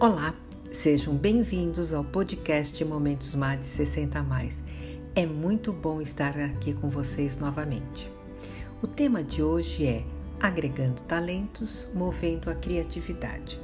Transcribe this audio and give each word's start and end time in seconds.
Olá, 0.00 0.32
sejam 0.70 1.16
bem-vindos 1.16 1.92
ao 1.92 2.04
podcast 2.04 2.84
Momentos 2.84 3.34
MAD 3.34 3.64
60 3.64 4.22
Mais. 4.22 4.60
É 5.12 5.26
muito 5.26 5.72
bom 5.72 6.00
estar 6.00 6.38
aqui 6.38 6.72
com 6.72 6.88
vocês 6.88 7.36
novamente. 7.36 8.08
O 8.80 8.86
tema 8.86 9.24
de 9.24 9.42
hoje 9.42 9.84
é 9.84 10.04
Agregando 10.38 11.02
Talentos, 11.02 11.88
Movendo 11.92 12.48
a 12.48 12.54
Criatividade. 12.54 13.60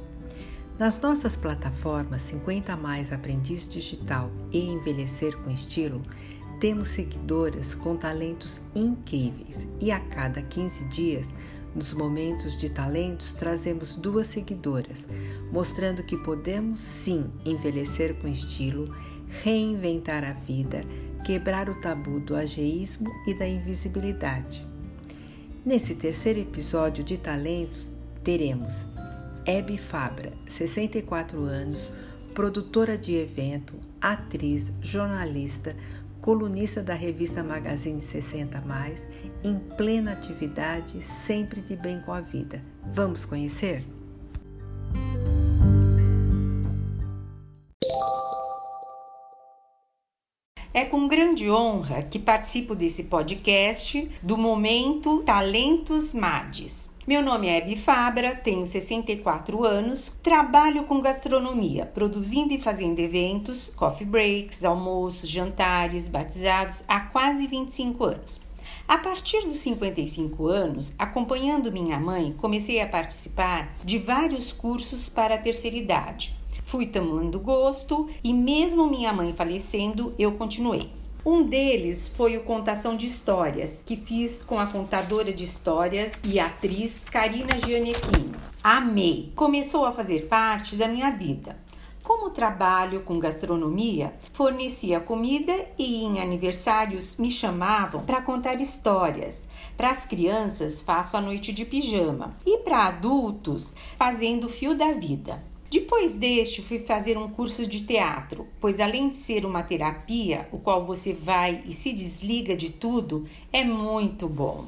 Nas 0.77 0.99
nossas 0.99 1.37
plataformas 1.37 2.23
50 2.23 2.75
Mais 2.75 3.13
Aprendiz 3.13 3.65
Digital 3.65 4.29
e 4.51 4.59
Envelhecer 4.59 5.37
com 5.37 5.49
Estilo, 5.49 6.01
temos 6.59 6.89
seguidoras 6.89 7.73
com 7.73 7.95
talentos 7.95 8.61
incríveis 8.75 9.65
e 9.79 9.89
a 9.89 10.01
cada 10.01 10.41
15 10.41 10.83
dias 10.89 11.29
nos 11.75 11.93
momentos 11.93 12.57
de 12.57 12.69
talentos, 12.69 13.33
trazemos 13.33 13.95
duas 13.95 14.27
seguidoras, 14.27 15.05
mostrando 15.51 16.03
que 16.03 16.17
podemos 16.17 16.79
sim 16.79 17.29
envelhecer 17.43 18.15
com 18.15 18.27
estilo, 18.27 18.95
reinventar 19.43 20.23
a 20.23 20.31
vida, 20.31 20.81
quebrar 21.25 21.69
o 21.69 21.79
tabu 21.81 22.19
do 22.21 22.35
ageísmo 22.35 23.11
e 23.27 23.33
da 23.33 23.45
invisibilidade. 23.45 24.65
Nesse 25.65 25.95
terceiro 25.95 26.39
episódio 26.39 27.03
de 27.03 27.17
Talentos, 27.17 27.87
teremos 28.23 28.87
Hebe 29.45 29.77
Fabra, 29.77 30.31
64 30.47 31.43
anos, 31.43 31.91
produtora 32.33 32.97
de 32.97 33.15
evento, 33.15 33.73
atriz, 33.99 34.71
jornalista, 34.81 35.75
colunista 36.25 36.81
da 36.81 36.95
revista 36.95 37.43
Magazine 37.43 38.01
60 38.01 38.59
Mais, 38.61 39.05
em 39.43 39.59
plena 39.77 40.13
atividade, 40.13 40.99
sempre 40.99 41.61
de 41.61 41.75
bem 41.75 42.01
com 42.01 42.11
a 42.11 42.19
vida. 42.19 42.63
Vamos 42.83 43.25
conhecer? 43.25 43.85
É 50.77 50.83
com 50.83 51.07
grande 51.07 51.49
honra 51.49 52.03
que 52.03 52.19
participo 52.19 52.75
desse 52.75 53.05
podcast 53.05 54.11
do 54.21 54.37
momento 54.37 55.23
Talentos 55.23 56.13
Mades. 56.13 56.89
Meu 57.07 57.21
nome 57.21 57.47
é 57.47 57.59
Hebe 57.59 57.77
Fabra, 57.77 58.35
tenho 58.35 58.65
64 58.65 59.63
anos, 59.63 60.17
trabalho 60.21 60.83
com 60.83 60.99
gastronomia, 60.99 61.85
produzindo 61.85 62.51
e 62.53 62.59
fazendo 62.59 62.99
eventos, 62.99 63.69
coffee 63.69 64.05
breaks, 64.05 64.65
almoços, 64.65 65.29
jantares, 65.29 66.09
batizados 66.09 66.83
há 66.89 66.99
quase 66.99 67.47
25 67.47 68.03
anos. 68.03 68.41
A 68.85 68.97
partir 68.97 69.45
dos 69.45 69.59
55 69.59 70.45
anos, 70.47 70.93
acompanhando 70.99 71.71
minha 71.71 71.97
mãe, 71.97 72.35
comecei 72.37 72.81
a 72.81 72.89
participar 72.89 73.77
de 73.81 73.97
vários 73.97 74.51
cursos 74.51 75.07
para 75.07 75.35
a 75.35 75.39
terceira 75.39 75.77
idade. 75.77 76.35
Fui 76.65 76.87
tomando 76.87 77.39
gosto 77.39 78.09
e, 78.23 78.33
mesmo 78.33 78.89
minha 78.89 79.13
mãe 79.13 79.31
falecendo, 79.31 80.15
eu 80.17 80.31
continuei. 80.31 80.89
Um 81.23 81.43
deles 81.43 82.07
foi 82.07 82.37
o 82.37 82.43
Contação 82.43 82.97
de 82.97 83.05
Histórias, 83.05 83.83
que 83.85 83.95
fiz 83.95 84.41
com 84.41 84.59
a 84.59 84.65
contadora 84.65 85.31
de 85.31 85.43
histórias 85.43 86.13
e 86.23 86.39
atriz 86.39 87.05
Karina 87.05 87.57
Gianecchini. 87.59 88.35
Amei! 88.63 89.31
Começou 89.35 89.85
a 89.85 89.91
fazer 89.91 90.27
parte 90.27 90.75
da 90.75 90.87
minha 90.87 91.11
vida. 91.11 91.55
Como 92.01 92.31
trabalho 92.31 93.01
com 93.01 93.19
gastronomia, 93.19 94.11
fornecia 94.33 94.99
comida 94.99 95.67
e 95.77 96.03
em 96.03 96.19
aniversários 96.19 97.17
me 97.17 97.29
chamavam 97.29 98.03
para 98.03 98.23
contar 98.23 98.59
histórias. 98.59 99.47
Para 99.77 99.91
as 99.91 100.03
crianças, 100.03 100.81
faço 100.81 101.15
a 101.15 101.21
noite 101.21 101.53
de 101.53 101.63
pijama 101.63 102.35
e 102.43 102.57
para 102.59 102.85
adultos, 102.85 103.75
fazendo 103.97 104.49
fio 104.49 104.75
da 104.75 104.93
vida. 104.93 105.43
Depois 105.69 106.15
deste, 106.15 106.61
fui 106.61 106.79
fazer 106.79 107.17
um 107.17 107.29
curso 107.29 107.65
de 107.65 107.83
teatro, 107.83 108.47
pois 108.59 108.79
além 108.79 109.09
de 109.09 109.15
ser 109.15 109.45
uma 109.45 109.63
terapia, 109.63 110.47
o 110.51 110.57
qual 110.57 110.85
você 110.85 111.13
vai 111.13 111.63
e 111.65 111.73
se 111.73 111.91
desliga 111.91 112.55
de 112.55 112.71
tudo, 112.71 113.25
é 113.51 113.63
muito 113.63 114.27
bom. 114.27 114.65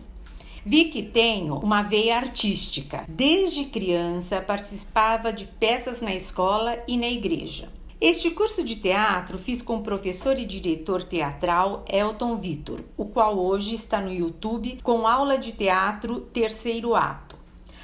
Vi 0.65 0.85
que 0.85 1.01
tenho 1.01 1.55
uma 1.55 1.81
veia 1.81 2.17
artística. 2.17 3.05
Desde 3.07 3.65
criança 3.65 4.41
participava 4.41 5.31
de 5.31 5.45
peças 5.45 6.01
na 6.01 6.13
escola 6.13 6.77
e 6.87 6.97
na 6.97 7.07
igreja. 7.07 7.69
Este 7.99 8.29
curso 8.29 8.63
de 8.63 8.75
teatro 8.75 9.39
fiz 9.39 9.63
com 9.63 9.77
o 9.77 9.81
professor 9.81 10.37
e 10.37 10.45
diretor 10.45 11.01
teatral 11.01 11.83
Elton 11.89 12.35
Vitor, 12.35 12.81
o 12.95 13.05
qual 13.05 13.39
hoje 13.39 13.73
está 13.73 13.99
no 13.99 14.13
YouTube 14.13 14.79
com 14.83 15.07
aula 15.07 15.35
de 15.35 15.51
teatro 15.51 16.19
Terceiro 16.19 16.93
Ato. 16.93 17.26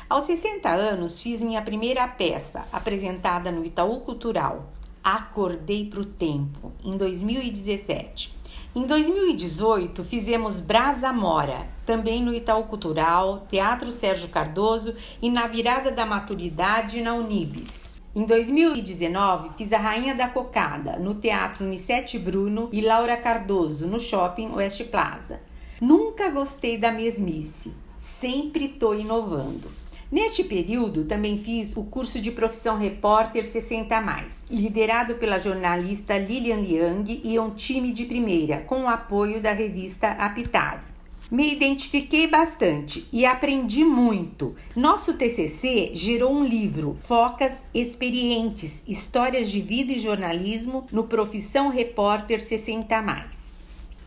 Aos 0.09 0.25
60 0.25 0.69
anos, 0.69 1.22
fiz 1.22 1.41
minha 1.41 1.62
primeira 1.62 2.08
peça, 2.08 2.66
apresentada 2.72 3.52
no 3.52 3.66
Itaú 3.66 4.02
Cultural, 4.02 4.72
Acordei 5.03 5.86
para 5.86 6.00
o 6.00 6.06
Tempo, 6.06 6.72
em 6.81 6.96
2017. 6.96 8.34
Em 8.74 8.86
2018, 8.86 10.02
fizemos 10.03 10.62
Brasa 10.62 11.12
Mora, 11.12 11.68
também 11.86 12.24
no 12.24 12.34
Itaú 12.34 12.64
Cultural, 12.64 13.46
Teatro 13.50 13.91
Sérgio 13.91 14.30
Cardoso 14.30 14.96
e 15.22 15.30
na 15.30 15.46
virada 15.46 15.91
da 15.91 16.06
maturidade 16.06 17.02
na 17.02 17.14
Unibis. 17.14 18.02
Em 18.16 18.25
2019, 18.25 19.50
fiz 19.58 19.74
A 19.74 19.78
Rainha 19.78 20.16
da 20.16 20.30
Cocada, 20.30 20.97
no 20.97 21.16
Teatro 21.16 21.66
Unicete 21.66 22.18
Bruno 22.18 22.70
e 22.72 22.80
Laura 22.80 23.18
Cardoso, 23.18 23.88
no 23.88 24.00
Shopping 24.00 24.52
West 24.53 24.85
Plaza. 24.85 25.41
Nunca 25.81 26.30
gostei 26.30 26.78
da 26.78 26.91
mesmice, 26.91 27.74
sempre 27.97 28.66
estou 28.66 28.97
inovando. 28.97 29.82
Neste 30.13 30.44
período, 30.44 31.06
também 31.06 31.40
fiz 31.40 31.75
o 31.75 31.85
curso 31.85 32.22
de 32.22 32.29
profissão 32.29 32.78
repórter 32.78 33.47
60 33.47 34.00
mais, 34.00 34.44
liderado 34.47 35.16
pela 35.16 35.40
jornalista 35.40 36.16
Lilian 36.16 36.57
Liang 36.57 37.19
e 37.24 37.40
um 37.40 37.50
time 37.50 37.91
de 37.91 38.06
primeira, 38.06 38.59
com 38.59 38.84
o 38.84 38.88
apoio 38.88 39.41
da 39.41 39.52
revista 39.53 40.09
Aptari. 40.09 40.85
Me 41.31 41.52
identifiquei 41.52 42.28
bastante 42.28 43.07
e 43.12 43.25
aprendi 43.25 43.84
muito. 43.84 44.56
Nosso 44.75 45.16
TCC 45.16 45.94
gerou 45.96 46.31
um 46.31 46.44
livro, 46.44 46.96
Focas 47.02 47.66
Experientes: 47.73 48.84
Histórias 48.88 49.50
de 49.50 49.62
Vida 49.62 49.94
e 49.94 50.00
Jornalismo 50.00 50.85
no 50.91 51.06
Profissão 51.06 51.69
Repórter 51.69 52.40
60 52.40 53.02
mais. 53.02 53.53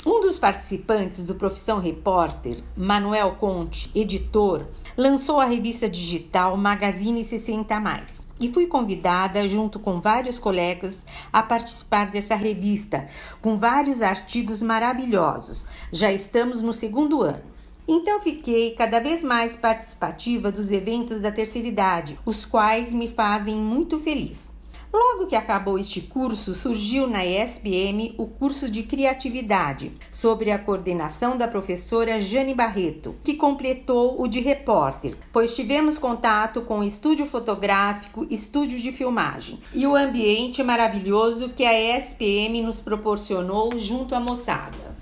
Um 0.08 0.20
dos 0.20 0.38
participantes 0.38 1.26
do 1.26 1.34
Profissão 1.34 1.80
Repórter, 1.80 2.62
Manuel 2.76 3.34
Conte, 3.40 3.90
editor, 3.92 4.64
lançou 4.96 5.40
a 5.40 5.44
revista 5.44 5.88
digital 5.88 6.56
Magazine 6.56 7.24
60 7.24 7.80
Mais 7.80 8.24
e 8.38 8.52
fui 8.52 8.68
convidada, 8.68 9.48
junto 9.48 9.80
com 9.80 10.00
vários 10.00 10.38
colegas, 10.38 11.04
a 11.32 11.42
participar 11.42 12.08
dessa 12.08 12.36
revista, 12.36 13.08
com 13.42 13.56
vários 13.56 14.00
artigos 14.00 14.62
maravilhosos. 14.62 15.66
Já 15.90 16.12
estamos 16.12 16.62
no 16.62 16.72
segundo 16.72 17.22
ano. 17.22 17.42
Então 17.88 18.20
fiquei 18.20 18.76
cada 18.76 19.00
vez 19.00 19.24
mais 19.24 19.56
participativa 19.56 20.52
dos 20.52 20.70
eventos 20.70 21.18
da 21.18 21.32
terceira 21.32 21.66
idade, 21.66 22.16
os 22.24 22.44
quais 22.44 22.94
me 22.94 23.08
fazem 23.08 23.56
muito 23.56 23.98
feliz. 23.98 24.54
Logo 24.98 25.26
que 25.26 25.36
acabou 25.36 25.78
este 25.78 26.00
curso, 26.00 26.54
surgiu 26.54 27.06
na 27.06 27.22
ESPM 27.22 28.14
o 28.16 28.26
curso 28.26 28.70
de 28.70 28.82
Criatividade, 28.82 29.92
sobre 30.10 30.50
a 30.50 30.58
coordenação 30.58 31.36
da 31.36 31.46
professora 31.46 32.18
Jane 32.18 32.54
Barreto, 32.54 33.14
que 33.22 33.34
completou 33.34 34.18
o 34.18 34.26
de 34.26 34.40
repórter, 34.40 35.14
pois 35.30 35.54
tivemos 35.54 35.98
contato 35.98 36.62
com 36.62 36.82
estúdio 36.82 37.26
fotográfico, 37.26 38.26
estúdio 38.30 38.78
de 38.78 38.90
filmagem 38.90 39.60
e 39.74 39.86
o 39.86 39.94
ambiente 39.94 40.62
maravilhoso 40.62 41.50
que 41.50 41.66
a 41.66 41.78
ESPM 41.78 42.62
nos 42.62 42.80
proporcionou 42.80 43.76
junto 43.76 44.14
à 44.14 44.20
moçada. 44.20 44.96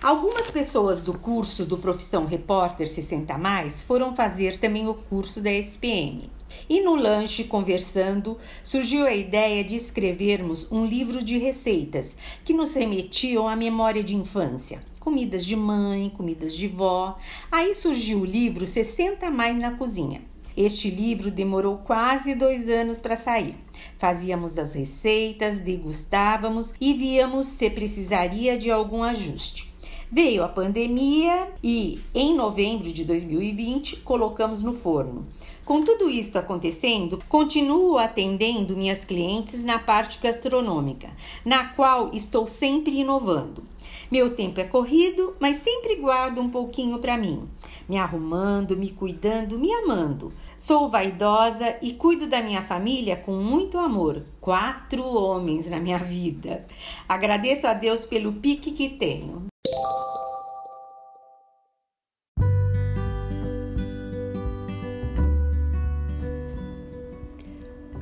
Algumas 0.00 0.48
pessoas 0.48 1.02
do 1.02 1.12
curso 1.12 1.64
do 1.66 1.76
Profissão 1.76 2.24
Repórter 2.24 2.86
60 2.86 3.36
Mais 3.36 3.82
foram 3.82 4.14
fazer 4.14 4.60
também 4.60 4.88
o 4.88 4.94
curso 4.94 5.40
da 5.40 5.50
SPM. 5.50 6.30
E 6.68 6.80
no 6.80 6.94
lanche, 6.94 7.44
conversando, 7.44 8.38
surgiu 8.62 9.06
a 9.06 9.14
ideia 9.14 9.62
de 9.64 9.76
escrevermos 9.76 10.70
um 10.70 10.84
livro 10.84 11.22
de 11.22 11.38
receitas 11.38 12.16
que 12.44 12.52
nos 12.52 12.74
remetiam 12.74 13.48
à 13.48 13.56
memória 13.56 14.02
de 14.02 14.14
infância. 14.14 14.82
Comidas 14.98 15.44
de 15.44 15.56
mãe, 15.56 16.10
comidas 16.10 16.54
de 16.54 16.68
vó. 16.68 17.18
Aí 17.50 17.74
surgiu 17.74 18.20
o 18.20 18.24
livro 18.24 18.66
60 18.66 19.30
Mais 19.30 19.58
na 19.58 19.72
Cozinha. 19.72 20.22
Este 20.56 20.90
livro 20.90 21.30
demorou 21.30 21.78
quase 21.78 22.34
dois 22.34 22.68
anos 22.68 23.00
para 23.00 23.16
sair. 23.16 23.54
Fazíamos 23.96 24.58
as 24.58 24.74
receitas, 24.74 25.58
degustávamos 25.58 26.74
e 26.80 26.92
víamos 26.92 27.46
se 27.46 27.70
precisaria 27.70 28.58
de 28.58 28.70
algum 28.70 29.02
ajuste. 29.02 29.69
Veio 30.12 30.42
a 30.42 30.48
pandemia 30.48 31.52
e, 31.62 32.00
em 32.12 32.34
novembro 32.34 32.92
de 32.92 33.04
2020, 33.04 33.98
colocamos 33.98 34.60
no 34.60 34.72
forno. 34.72 35.24
Com 35.64 35.84
tudo 35.84 36.10
isso 36.10 36.36
acontecendo, 36.36 37.22
continuo 37.28 37.96
atendendo 37.96 38.76
minhas 38.76 39.04
clientes 39.04 39.62
na 39.62 39.78
parte 39.78 40.18
gastronômica, 40.20 41.10
na 41.44 41.68
qual 41.68 42.10
estou 42.12 42.48
sempre 42.48 42.98
inovando. 42.98 43.62
Meu 44.10 44.34
tempo 44.34 44.58
é 44.58 44.64
corrido, 44.64 45.36
mas 45.38 45.58
sempre 45.58 45.94
guardo 45.94 46.40
um 46.40 46.50
pouquinho 46.50 46.98
para 46.98 47.16
mim, 47.16 47.48
me 47.88 47.96
arrumando, 47.96 48.76
me 48.76 48.90
cuidando, 48.90 49.60
me 49.60 49.72
amando. 49.72 50.32
Sou 50.58 50.90
vaidosa 50.90 51.76
e 51.80 51.92
cuido 51.92 52.26
da 52.26 52.42
minha 52.42 52.64
família 52.64 53.14
com 53.14 53.36
muito 53.36 53.78
amor. 53.78 54.24
Quatro 54.40 55.04
homens 55.04 55.70
na 55.70 55.78
minha 55.78 55.98
vida. 56.02 56.66
Agradeço 57.08 57.68
a 57.68 57.74
Deus 57.74 58.04
pelo 58.04 58.32
pique 58.32 58.72
que 58.72 58.88
tenho. 58.88 59.48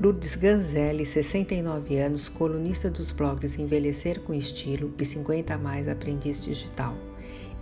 Lourdes 0.00 0.36
Ganzelli, 0.36 1.04
69 1.04 1.98
anos, 1.98 2.28
colunista 2.28 2.88
dos 2.88 3.10
blogs 3.10 3.58
Envelhecer 3.58 4.20
com 4.20 4.32
Estilo 4.32 4.94
e 4.96 5.04
50 5.04 5.58
Mais 5.58 5.88
Aprendiz 5.88 6.40
Digital, 6.40 6.94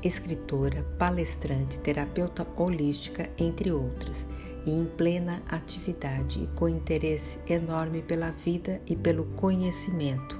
escritora, 0.02 0.84
palestrante, 0.98 1.80
terapeuta 1.80 2.46
holística, 2.54 3.26
entre 3.38 3.72
outras, 3.72 4.28
e 4.66 4.70
em 4.70 4.84
plena 4.84 5.42
atividade 5.48 6.42
e 6.42 6.46
com 6.48 6.68
interesse 6.68 7.38
enorme 7.48 8.02
pela 8.02 8.30
vida 8.30 8.82
e 8.86 8.94
pelo 8.94 9.24
conhecimento. 9.28 10.38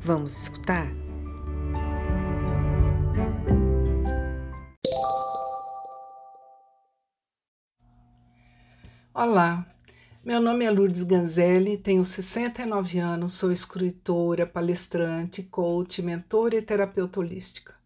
Vamos 0.00 0.40
escutar? 0.40 0.90
Olá, 9.12 9.75
meu 10.26 10.40
nome 10.40 10.64
é 10.64 10.70
Lourdes 10.72 11.04
Ganzelli, 11.04 11.78
tenho 11.78 12.04
69 12.04 12.98
anos, 12.98 13.34
sou 13.34 13.52
escritora, 13.52 14.44
palestrante, 14.44 15.44
coach, 15.44 16.02
mentora 16.02 16.56
e 16.56 16.62
terapeuta 16.62 17.20
holística. 17.20 17.76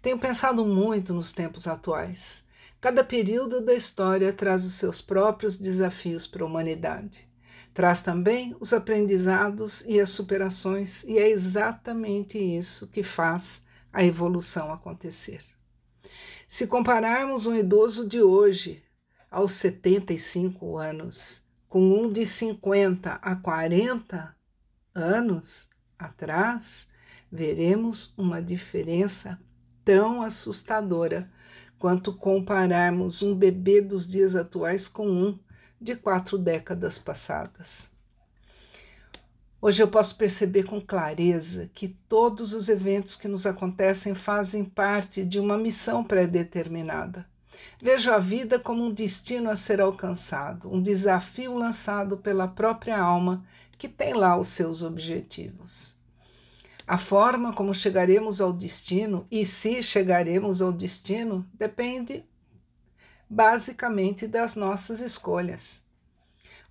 Tenho 0.00 0.18
pensado 0.18 0.64
muito 0.64 1.12
nos 1.12 1.34
tempos 1.34 1.66
atuais. 1.66 2.46
Cada 2.80 3.04
período 3.04 3.60
da 3.60 3.74
história 3.74 4.32
traz 4.32 4.64
os 4.64 4.72
seus 4.72 5.02
próprios 5.02 5.58
desafios 5.58 6.26
para 6.26 6.42
a 6.42 6.46
humanidade. 6.46 7.28
Traz 7.74 8.00
também 8.00 8.56
os 8.58 8.72
aprendizados 8.72 9.82
e 9.82 10.00
as 10.00 10.08
superações, 10.08 11.04
e 11.04 11.18
é 11.18 11.28
exatamente 11.28 12.38
isso 12.38 12.88
que 12.88 13.02
faz 13.02 13.66
a 13.92 14.02
evolução 14.02 14.72
acontecer. 14.72 15.42
Se 16.48 16.66
compararmos 16.66 17.46
um 17.46 17.54
idoso 17.54 18.08
de 18.08 18.22
hoje 18.22 18.82
aos 19.30 19.52
75 19.52 20.78
anos, 20.78 21.44
com 21.76 21.82
um 21.82 22.10
de 22.10 22.24
50 22.24 23.18
a 23.20 23.36
40 23.36 24.34
anos 24.94 25.68
atrás, 25.98 26.88
veremos 27.30 28.14
uma 28.16 28.40
diferença 28.40 29.38
tão 29.84 30.22
assustadora 30.22 31.30
quanto 31.78 32.16
compararmos 32.16 33.20
um 33.20 33.34
bebê 33.34 33.82
dos 33.82 34.08
dias 34.08 34.34
atuais 34.34 34.88
com 34.88 35.06
um 35.06 35.38
de 35.78 35.94
quatro 35.94 36.38
décadas 36.38 36.98
passadas. 36.98 37.92
Hoje 39.60 39.82
eu 39.82 39.88
posso 39.88 40.16
perceber 40.16 40.62
com 40.62 40.80
clareza 40.80 41.70
que 41.74 41.88
todos 42.08 42.54
os 42.54 42.70
eventos 42.70 43.16
que 43.16 43.28
nos 43.28 43.44
acontecem 43.44 44.14
fazem 44.14 44.64
parte 44.64 45.26
de 45.26 45.38
uma 45.38 45.58
missão 45.58 46.02
pré-determinada 46.02 47.26
Vejo 47.80 48.10
a 48.10 48.18
vida 48.18 48.58
como 48.58 48.84
um 48.84 48.92
destino 48.92 49.50
a 49.50 49.56
ser 49.56 49.80
alcançado, 49.80 50.72
um 50.72 50.80
desafio 50.80 51.54
lançado 51.54 52.16
pela 52.16 52.48
própria 52.48 52.98
alma 52.98 53.44
que 53.78 53.88
tem 53.88 54.14
lá 54.14 54.36
os 54.36 54.48
seus 54.48 54.82
objetivos. 54.82 55.96
A 56.86 56.96
forma 56.96 57.52
como 57.52 57.74
chegaremos 57.74 58.40
ao 58.40 58.52
destino 58.52 59.26
e 59.30 59.44
se 59.44 59.82
chegaremos 59.82 60.62
ao 60.62 60.72
destino 60.72 61.44
depende 61.52 62.24
basicamente 63.28 64.26
das 64.26 64.54
nossas 64.54 65.00
escolhas. 65.00 65.84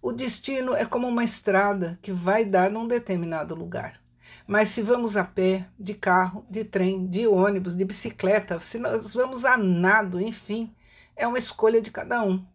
O 0.02 0.12
destino 0.14 0.74
é 0.74 0.86
como 0.86 1.08
uma 1.08 1.24
estrada 1.24 2.00
que 2.02 2.12
vai 2.12 2.46
dar 2.46 2.72
num 2.72 2.88
determinado 2.88 3.56
lugar. 3.56 4.00
Mas 4.48 4.70
se 4.70 4.82
vamos 4.82 5.18
a 5.18 5.24
pé, 5.24 5.68
de 5.80 5.94
carro, 5.94 6.46
de 6.50 6.64
trem, 6.64 7.08
de 7.08 7.28
ônibus, 7.28 7.76
de 7.76 7.86
bicicleta, 7.86 8.60
se 8.60 8.78
nós 8.78 9.14
vamos 9.14 9.46
a 9.46 9.58
nado, 9.58 10.22
enfim, 10.22 10.74
é 11.16 11.28
uma 11.28 11.38
escolha 11.38 11.82
de 11.82 11.92
cada 11.92 12.24
um. 12.24 12.46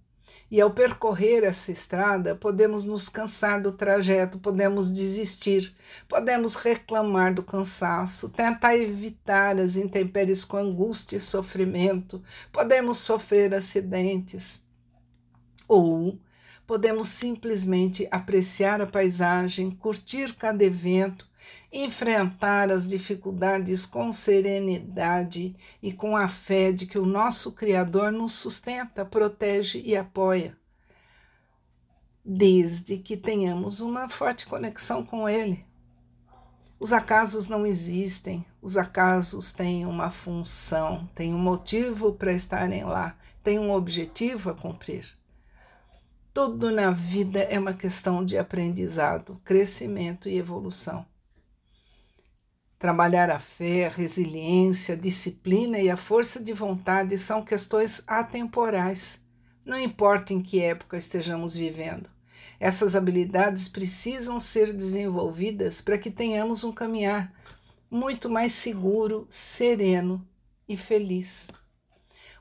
E 0.51 0.61
ao 0.61 0.71
percorrer 0.71 1.45
essa 1.45 1.71
estrada, 1.71 2.35
podemos 2.35 2.85
nos 2.85 3.09
cansar 3.09 3.63
do 3.63 3.71
trajeto, 3.71 4.39
podemos 4.39 4.93
desistir, 4.93 5.73
podemos 6.09 6.57
reclamar 6.57 7.33
do 7.33 7.43
cansaço, 7.43 8.31
tentar 8.31 8.77
evitar 8.77 9.59
as 9.59 9.77
intempéries 9.77 10.45
com 10.45 10.57
angústia 10.57 11.19
e 11.19 11.21
sofrimento, 11.21 12.23
podemos 12.53 12.99
sofrer 12.99 13.55
acidentes. 13.55 14.65
Ou 15.69 16.19
podemos 16.71 17.09
simplesmente 17.09 18.07
apreciar 18.13 18.81
a 18.81 18.87
paisagem, 18.87 19.73
curtir 19.73 20.33
cada 20.37 20.63
evento, 20.63 21.29
enfrentar 21.73 22.71
as 22.71 22.87
dificuldades 22.87 23.85
com 23.85 24.13
serenidade 24.13 25.57
e 25.83 25.93
com 25.93 26.17
a 26.17 26.29
fé 26.29 26.71
de 26.71 26.87
que 26.87 26.97
o 26.97 27.05
nosso 27.05 27.51
Criador 27.51 28.13
nos 28.13 28.35
sustenta, 28.35 29.05
protege 29.05 29.83
e 29.85 29.97
apoia, 29.97 30.57
desde 32.25 32.99
que 32.99 33.17
tenhamos 33.17 33.81
uma 33.81 34.09
forte 34.09 34.47
conexão 34.47 35.05
com 35.05 35.29
Ele. 35.29 35.67
Os 36.79 36.93
acasos 36.93 37.49
não 37.49 37.67
existem, 37.67 38.47
os 38.63 38.77
acasos 38.77 39.53
têm 39.53 39.85
uma 39.87 40.09
função, 40.09 41.11
têm 41.17 41.35
um 41.35 41.39
motivo 41.39 42.13
para 42.13 42.33
estarem 42.33 42.85
lá, 42.85 43.17
têm 43.43 43.59
um 43.59 43.73
objetivo 43.73 44.51
a 44.51 44.55
cumprir. 44.55 45.19
Tudo 46.33 46.71
na 46.71 46.93
vida 46.93 47.41
é 47.41 47.59
uma 47.59 47.75
questão 47.75 48.25
de 48.25 48.39
aprendizado, 48.39 49.41
crescimento 49.45 50.29
e 50.29 50.39
evolução. 50.39 51.05
Trabalhar 52.79 53.29
a 53.31 53.41
fé, 53.41 53.87
a 53.87 53.91
resiliência, 53.91 54.95
a 54.95 54.99
disciplina 54.99 55.81
e 55.81 55.91
a 55.91 55.97
força 55.97 56.39
de 56.39 56.53
vontade 56.53 57.19
são 57.19 57.45
questões 57.45 58.01
atemporais, 58.07 59.21
não 59.65 59.77
importa 59.77 60.33
em 60.33 60.41
que 60.41 60.61
época 60.61 60.97
estejamos 60.97 61.57
vivendo. 61.57 62.09
Essas 62.61 62.95
habilidades 62.95 63.67
precisam 63.67 64.39
ser 64.39 64.73
desenvolvidas 64.73 65.81
para 65.81 65.99
que 65.99 66.13
tenhamos 66.13 66.63
um 66.63 66.71
caminhar 66.71 67.35
muito 67.91 68.31
mais 68.31 68.53
seguro, 68.53 69.27
sereno 69.29 70.25
e 70.69 70.77
feliz. 70.77 71.49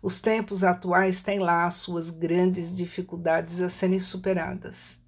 Os 0.01 0.19
tempos 0.19 0.63
atuais 0.63 1.21
têm 1.21 1.39
lá 1.39 1.65
as 1.65 1.75
suas 1.75 2.09
grandes 2.09 2.73
dificuldades 2.73 3.59
a 3.59 3.67
serem 3.67 3.99
superadas, 3.99 5.03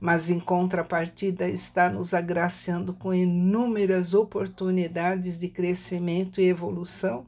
mas 0.00 0.30
em 0.30 0.40
contrapartida 0.40 1.46
está 1.46 1.90
nos 1.90 2.14
agraciando 2.14 2.94
com 2.94 3.12
inúmeras 3.12 4.14
oportunidades 4.14 5.36
de 5.36 5.48
crescimento 5.48 6.40
e 6.40 6.48
evolução, 6.48 7.26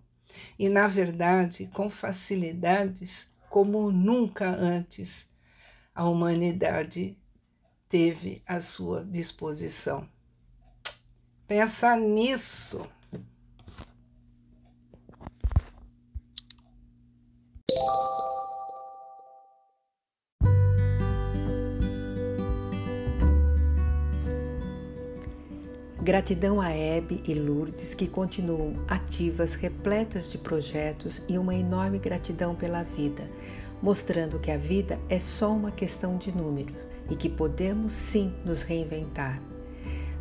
e 0.58 0.70
na 0.70 0.86
verdade 0.86 1.70
com 1.74 1.90
facilidades 1.90 3.30
como 3.50 3.92
nunca 3.92 4.48
antes 4.48 5.28
a 5.94 6.04
humanidade 6.04 7.18
teve 7.86 8.42
à 8.46 8.58
sua 8.58 9.04
disposição. 9.04 10.08
Pensa 11.46 11.94
nisso. 11.94 12.88
Gratidão 26.02 26.60
a 26.60 26.68
Hebe 26.68 27.22
e 27.28 27.32
Lourdes 27.32 27.94
que 27.94 28.08
continuam 28.08 28.74
ativas, 28.88 29.54
repletas 29.54 30.28
de 30.28 30.36
projetos 30.36 31.22
e 31.28 31.38
uma 31.38 31.54
enorme 31.54 31.96
gratidão 32.00 32.56
pela 32.56 32.82
vida, 32.82 33.30
mostrando 33.80 34.40
que 34.40 34.50
a 34.50 34.58
vida 34.58 34.98
é 35.08 35.20
só 35.20 35.52
uma 35.52 35.70
questão 35.70 36.18
de 36.18 36.36
números 36.36 36.74
e 37.08 37.14
que 37.14 37.28
podemos 37.28 37.92
sim 37.92 38.34
nos 38.44 38.62
reinventar. 38.62 39.38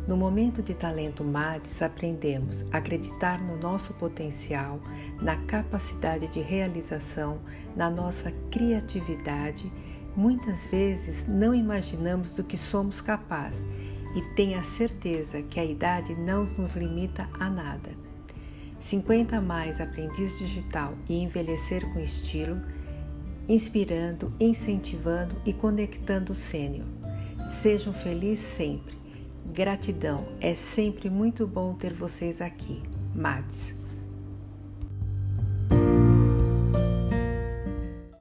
No 0.06 0.16
momento 0.16 0.62
de 0.62 0.72
talento 0.72 1.24
MADES, 1.24 1.82
aprendemos 1.82 2.64
a 2.72 2.76
acreditar 2.76 3.42
no 3.42 3.56
nosso 3.56 3.92
potencial, 3.94 4.80
na 5.20 5.34
capacidade 5.34 6.28
de 6.28 6.38
realização, 6.38 7.40
na 7.74 7.90
nossa 7.90 8.30
criatividade. 8.52 9.72
Muitas 10.14 10.64
vezes 10.68 11.26
não 11.26 11.52
imaginamos 11.52 12.30
do 12.30 12.44
que 12.44 12.56
somos 12.56 13.00
capazes 13.00 13.66
e 14.14 14.22
tenha 14.34 14.62
certeza 14.62 15.42
que 15.42 15.58
a 15.58 15.64
idade 15.64 16.14
não 16.14 16.44
nos 16.44 16.74
limita 16.74 17.28
a 17.38 17.48
nada. 17.48 17.90
50 18.78 19.40
mais 19.40 19.80
aprendiz 19.80 20.38
digital 20.38 20.94
e 21.08 21.22
envelhecer 21.22 21.88
com 21.92 22.00
estilo, 22.00 22.60
inspirando, 23.48 24.32
incentivando 24.40 25.40
e 25.46 25.52
conectando 25.52 26.32
o 26.32 26.36
sênior. 26.36 26.86
Sejam 27.46 27.92
felizes 27.92 28.44
sempre. 28.44 28.94
Gratidão, 29.52 30.26
é 30.40 30.54
sempre 30.54 31.10
muito 31.10 31.46
bom 31.46 31.74
ter 31.74 31.92
vocês 31.92 32.40
aqui. 32.40 32.82
Mads. 33.14 33.81